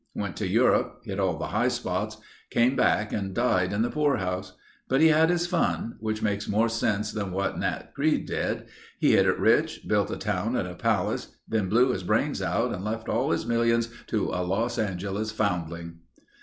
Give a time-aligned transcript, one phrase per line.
[0.15, 2.17] Went to Europe; hit all the high spots;
[2.49, 4.53] came back and died in the poor house.
[4.87, 8.65] But he had his fun, which makes more sense than what Nat Crede did.
[8.99, 9.81] He hit it rich.
[9.87, 11.35] Built a town and a palace.
[11.47, 15.99] Then blew his brains out and left all his millions to a Los Angeles foundling."